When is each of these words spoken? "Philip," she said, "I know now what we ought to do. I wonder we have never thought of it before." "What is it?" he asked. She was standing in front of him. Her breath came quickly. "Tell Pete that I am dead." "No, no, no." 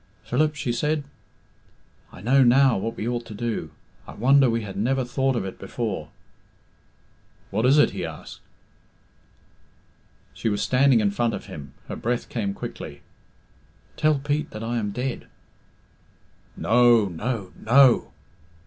"Philip," 0.23 0.55
she 0.55 0.71
said, 0.73 1.03
"I 2.11 2.21
know 2.21 2.43
now 2.43 2.75
what 2.75 2.97
we 2.97 3.07
ought 3.07 3.23
to 3.27 3.35
do. 3.35 3.69
I 4.07 4.15
wonder 4.15 4.49
we 4.49 4.63
have 4.63 4.75
never 4.75 5.05
thought 5.05 5.35
of 5.35 5.45
it 5.45 5.59
before." 5.59 6.09
"What 7.51 7.67
is 7.67 7.77
it?" 7.77 7.91
he 7.91 8.03
asked. 8.03 8.39
She 10.33 10.49
was 10.49 10.63
standing 10.63 11.01
in 11.01 11.11
front 11.11 11.35
of 11.35 11.45
him. 11.45 11.73
Her 11.87 11.95
breath 11.95 12.29
came 12.29 12.55
quickly. 12.55 13.03
"Tell 13.95 14.17
Pete 14.17 14.49
that 14.49 14.63
I 14.63 14.77
am 14.77 14.89
dead." 14.89 15.27
"No, 16.57 17.05
no, 17.07 17.51
no." 17.59 18.11